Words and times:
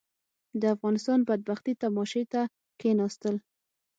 د 0.61 0.63
افغانستان 0.75 1.19
بدبختي 1.29 1.73
تماشې 1.83 2.23
ته 2.31 2.41
کښېناستل. 2.79 3.35